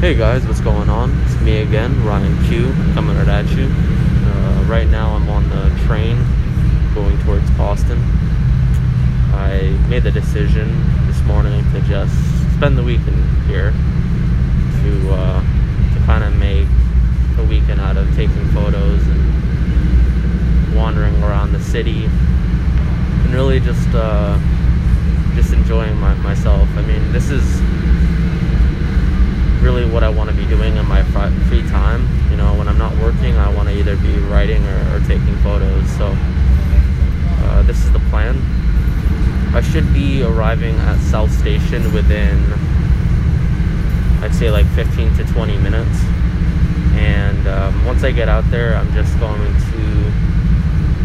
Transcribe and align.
Hey 0.00 0.14
guys, 0.14 0.46
what's 0.46 0.60
going 0.60 0.88
on? 0.88 1.10
It's 1.24 1.40
me 1.40 1.60
again, 1.60 2.04
Ryan 2.04 2.38
Q, 2.44 2.72
coming 2.94 3.16
right 3.16 3.26
at 3.26 3.50
you. 3.50 3.64
Uh, 3.64 4.64
right 4.68 4.86
now 4.86 5.16
I'm 5.16 5.28
on 5.28 5.48
the 5.50 5.76
train 5.86 6.24
going 6.94 7.18
towards 7.24 7.50
Boston. 7.58 7.98
I 9.34 9.76
made 9.88 10.04
the 10.04 10.12
decision 10.12 10.68
this 11.08 11.20
morning 11.22 11.64
to 11.72 11.80
just 11.80 12.14
spend 12.54 12.78
the 12.78 12.84
weekend 12.84 13.24
here 13.48 13.72
to 13.72 15.14
uh, 15.14 15.40
to 15.40 16.00
kind 16.06 16.22
of 16.22 16.32
make 16.36 16.68
a 17.38 17.42
weekend 17.42 17.80
out 17.80 17.96
of 17.96 18.06
taking 18.14 18.46
photos 18.50 19.04
and 19.04 20.76
wandering 20.76 21.20
around 21.24 21.50
the 21.50 21.60
city 21.60 22.04
and 22.04 23.34
really 23.34 23.58
just 23.58 23.88
uh, 23.94 24.38
just 25.34 25.52
enjoying 25.52 25.96
my, 25.96 26.14
myself. 26.14 26.68
I 26.76 26.82
mean, 26.82 27.10
this 27.10 27.30
is 27.30 27.60
really 29.60 29.88
what 29.88 30.02
I 30.02 30.08
want 30.08 30.30
to 30.30 30.36
be 30.36 30.46
doing 30.46 30.76
in 30.76 30.86
my 30.86 31.02
free 31.48 31.62
time. 31.68 32.08
You 32.30 32.36
know, 32.36 32.54
when 32.54 32.68
I'm 32.68 32.78
not 32.78 32.96
working, 32.98 33.36
I 33.36 33.52
want 33.54 33.68
to 33.68 33.74
either 33.74 33.96
be 33.96 34.18
writing 34.18 34.64
or, 34.66 34.96
or 34.96 35.00
taking 35.00 35.36
photos. 35.38 35.88
So 35.96 36.14
uh, 37.44 37.62
this 37.62 37.84
is 37.84 37.92
the 37.92 38.00
plan. 38.10 38.36
I 39.54 39.62
should 39.62 39.92
be 39.92 40.22
arriving 40.22 40.76
at 40.76 40.98
South 41.00 41.32
Station 41.32 41.92
within, 41.92 42.52
I'd 44.22 44.34
say 44.34 44.50
like 44.50 44.66
15 44.74 45.16
to 45.16 45.24
20 45.24 45.56
minutes. 45.58 45.98
And 46.94 47.46
um, 47.48 47.84
once 47.84 48.04
I 48.04 48.10
get 48.10 48.28
out 48.28 48.48
there, 48.50 48.76
I'm 48.76 48.92
just 48.92 49.18
going 49.18 49.40
to 49.40 49.78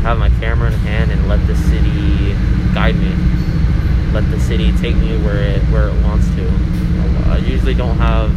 have 0.03 0.19
my 0.19 0.29
camera 0.41 0.67
in 0.67 0.77
hand 0.79 1.11
and 1.11 1.29
let 1.29 1.45
the 1.47 1.55
city 1.55 2.33
guide 2.73 2.95
me. 2.95 3.15
Let 4.11 4.29
the 4.29 4.39
city 4.39 4.71
take 4.77 4.95
me 4.95 5.17
where 5.23 5.41
it 5.41 5.61
where 5.69 5.87
it 5.89 6.03
wants 6.03 6.27
I 7.73 7.75
don't 7.75 7.97
have 7.97 8.29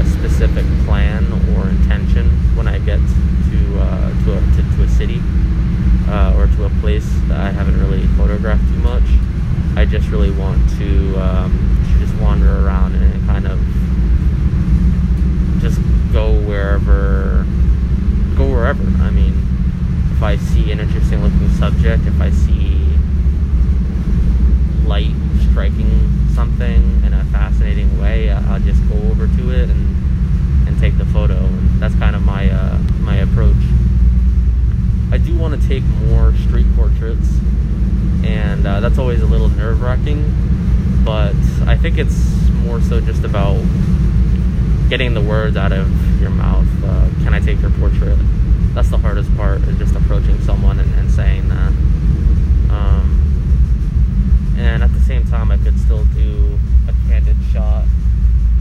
a 0.00 0.04
specific 0.04 0.64
plan 0.84 1.30
or 1.54 1.68
intention 1.68 2.28
when 2.56 2.66
I 2.66 2.80
get 2.80 2.98
to 2.98 3.78
uh, 3.78 4.24
to, 4.24 4.36
a, 4.36 4.40
to, 4.40 4.76
to, 4.76 4.82
a 4.82 4.88
city 4.88 5.22
uh, 6.08 6.34
or 6.36 6.48
to 6.48 6.64
a 6.64 6.70
place 6.80 7.08
that 7.28 7.38
I 7.38 7.50
haven't 7.52 7.78
really 7.78 8.04
photographed 8.16 8.66
too 8.66 8.80
much. 8.80 9.04
I 9.76 9.84
just 9.84 10.08
really 10.08 10.32
want 10.32 10.68
to, 10.70 11.22
um, 11.22 11.84
to 11.86 12.04
just 12.04 12.20
wander 12.20 12.66
around 12.66 12.96
and 12.96 13.26
kind 13.28 13.46
of 13.46 13.60
just 15.60 15.80
go 16.12 16.32
wherever 16.32 17.46
go 18.36 18.50
wherever. 18.50 18.82
I 19.04 19.10
mean, 19.10 19.40
if 20.16 20.20
I 20.20 20.34
see 20.36 20.72
an 20.72 20.80
interesting 20.80 21.22
looking 21.22 21.48
subject, 21.50 22.04
if 22.08 22.20
I 22.20 22.30
see 22.30 22.88
light 24.84 25.14
striking 25.52 26.10
something 26.34 27.02
in 27.04 27.12
a 27.12 27.22
fascinating 27.26 27.59
I'll 28.60 28.66
just 28.66 28.86
go 28.88 28.96
over 29.10 29.26
to 29.26 29.50
it 29.50 29.70
and 29.70 30.68
and 30.68 30.78
take 30.78 30.98
the 30.98 31.06
photo. 31.06 31.36
And 31.36 31.80
that's 31.80 31.94
kind 31.94 32.14
of 32.14 32.22
my 32.22 32.50
uh, 32.50 32.78
my 33.00 33.16
approach. 33.16 33.56
I 35.12 35.18
do 35.18 35.36
want 35.36 35.60
to 35.60 35.68
take 35.68 35.82
more 35.82 36.34
street 36.34 36.66
portraits, 36.76 37.28
and 38.22 38.66
uh, 38.66 38.80
that's 38.80 38.98
always 38.98 39.22
a 39.22 39.26
little 39.26 39.48
nerve 39.48 39.80
wracking. 39.80 40.24
But 41.04 41.34
I 41.66 41.76
think 41.76 41.98
it's 41.98 42.48
more 42.64 42.80
so 42.80 43.00
just 43.00 43.24
about 43.24 43.56
getting 44.88 45.14
the 45.14 45.20
words 45.22 45.56
out 45.56 45.72
of 45.72 46.20
your 46.20 46.30
mouth. 46.30 46.68
Uh, 46.84 47.08
can 47.24 47.32
I 47.32 47.40
take 47.40 47.60
your 47.60 47.70
portrait? 47.70 48.18
That's 48.74 48.90
the 48.90 48.98
hardest 48.98 49.34
part, 49.36 49.62
is 49.62 49.78
just 49.78 49.94
approaching 49.96 50.40
someone 50.42 50.78
and, 50.78 50.94
and 50.94 51.10
saying 51.10 51.48
that. 51.48 51.72
Um, 52.70 54.54
and 54.58 54.82
at 54.82 54.92
the 54.92 55.00
same 55.00 55.24
time 55.24 55.50
I 55.50 55.56
could 55.56 55.78
still 55.80 56.04
do 56.06 56.58
a 56.86 56.92
candid 57.08 57.36
shot 57.52 57.86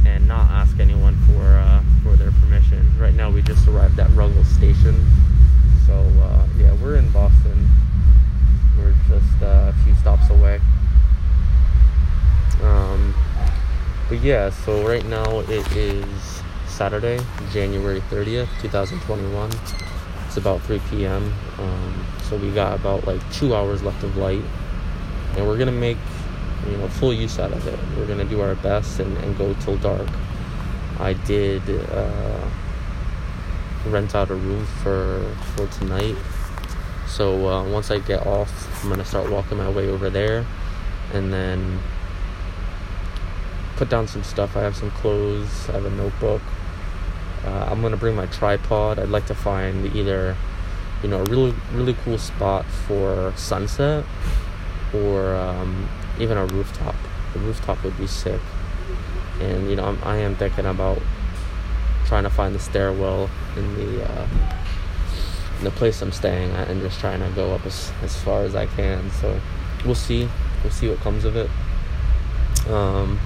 and 0.06 0.28
not 0.28 0.50
ask 0.50 0.80
anyone 0.80 1.16
for 1.28 1.44
uh, 1.44 1.84
for 2.02 2.16
their 2.16 2.31
permission. 2.31 2.91
Right 2.97 3.13
now 3.13 3.30
we 3.30 3.41
just 3.41 3.67
arrived 3.67 4.00
at 4.00 4.09
Ruggles 4.20 4.48
Station, 4.50 4.95
so 5.88 5.94
uh, 5.94 6.45
yeah, 6.58 6.74
we're 6.74 6.97
in 6.97 7.09
Boston. 7.12 7.69
We're 8.78 8.94
just 9.07 9.41
uh, 9.41 9.72
a 9.72 9.75
few 9.85 9.96
stops 9.96 10.30
away. 10.30 10.59
Um, 12.62 13.16
but 14.09 14.19
yeah, 14.19 14.50
so 14.50 14.85
right 14.85 15.06
now 15.06 15.40
it 15.40 15.72
is 15.74 16.41
Saturday, 16.68 17.18
January 17.53 18.02
30th, 18.12 18.50
2021. 18.62 19.52
It's 20.28 20.36
about 20.36 20.62
3 20.63 20.81
p.m. 20.90 21.34
Um, 21.57 22.06
so 22.24 22.36
we 22.36 22.51
got 22.51 22.78
about 22.78 23.07
like 23.07 23.22
two 23.31 23.56
hours 23.56 23.84
left 23.84 24.03
of 24.03 24.18
light 24.18 24.44
and 25.38 25.47
we're 25.47 25.57
gonna 25.57 25.72
make 25.72 25.97
you 26.69 26.75
know 26.75 26.90
full 26.90 27.13
use 27.13 27.40
out 27.40 27.53
of 27.53 27.66
it 27.68 27.80
we're 27.97 28.06
gonna 28.06 28.25
do 28.25 28.41
our 28.41 28.56
best 28.56 29.00
and, 29.00 29.16
and 29.19 29.38
go 29.38 29.53
till 29.62 29.78
dark 29.78 30.07
i 31.00 31.13
did 31.13 31.62
uh, 31.91 32.50
rent 33.85 34.16
out 34.16 34.29
a 34.29 34.35
room 34.35 34.66
for 34.66 35.23
for 35.56 35.67
tonight 35.67 36.16
so 37.07 37.47
uh, 37.47 37.63
once 37.69 37.91
i 37.91 38.00
get 38.00 38.25
off 38.25 38.84
i'm 38.84 38.90
gonna 38.90 39.06
start 39.06 39.29
walking 39.31 39.57
my 39.57 39.69
way 39.69 39.90
over 39.90 40.09
there 40.09 40.45
and 41.13 41.34
then 41.34 41.79
put 43.75 43.89
down 43.89 44.07
some 44.07 44.23
stuff 44.23 44.56
i 44.57 44.62
have 44.62 44.75
some 44.75 44.91
clothes 44.91 45.69
i 45.69 45.73
have 45.73 45.85
a 45.85 45.89
notebook 45.91 46.41
uh, 47.45 47.68
i'm 47.69 47.81
gonna 47.81 47.97
bring 47.97 48.16
my 48.16 48.25
tripod 48.28 49.00
i'd 49.00 49.09
like 49.09 49.25
to 49.25 49.35
find 49.35 49.95
either 49.95 50.35
you 51.01 51.09
know 51.09 51.22
a 51.22 51.23
really 51.25 51.53
really 51.73 51.95
cool 52.03 52.18
spot 52.18 52.66
for 52.66 53.34
sunset 53.38 54.03
or 54.94 55.35
um, 55.35 55.88
even 56.19 56.38
a 56.38 56.45
rooftop. 56.45 56.95
The 57.34 57.39
rooftop 57.39 57.84
would 57.84 57.97
be 57.97 58.07
sick. 58.07 58.41
And 59.39 59.69
you 59.69 59.75
know, 59.75 59.85
I'm, 59.85 60.00
I 60.03 60.18
am 60.18 60.35
thinking 60.35 60.66
about 60.66 61.01
trying 62.09 62.24
to 62.24 62.30
find 62.30 62.53
the 62.53 62.59
stairwell 62.59 63.30
in 63.56 63.75
the 63.75 64.03
uh, 64.03 64.28
in 65.59 65.64
the 65.64 65.72
place 65.72 66.02
I'm 66.02 66.12
staying 66.12 66.52
at, 66.52 66.68
and 66.68 66.81
just 66.81 67.00
trying 67.00 67.20
to 67.22 67.30
go 67.36 67.53
up 67.53 67.66
as 67.66 67.92
as 68.02 68.20
far 68.22 68.42
as 68.42 68.56
I 68.56 68.66
can. 68.66 69.09
So 69.12 69.40
we'll 69.86 69.96
see. 69.96 70.28
We'll 70.64 70.74
see 70.74 70.90
what 70.90 71.00
comes 71.00 71.24
of 71.24 71.38
it. 71.38 71.50
Um, 72.68 73.19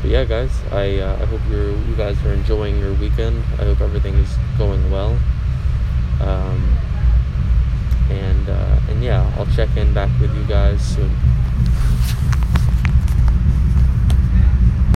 but 0.00 0.10
yeah, 0.10 0.24
guys, 0.24 0.52
I 0.70 0.98
uh, 0.98 1.20
I 1.20 1.26
hope 1.26 1.40
you 1.50 1.76
you 1.88 1.96
guys 1.96 2.16
are 2.24 2.32
enjoying 2.32 2.78
your 2.78 2.94
weekend. 2.94 3.42
I 3.58 3.64
hope 3.64 3.80
everything 3.80 4.14
is 4.14 4.34
going 4.56 4.90
well. 4.90 5.18
Um, 6.22 6.78
and 8.08 8.48
uh, 8.48 8.78
and 8.88 9.02
yeah, 9.02 9.30
I'll 9.36 9.52
check 9.56 9.76
in 9.76 9.92
back 9.92 10.10
with 10.20 10.34
you 10.34 10.44
guys 10.44 10.80
soon. 10.94 11.10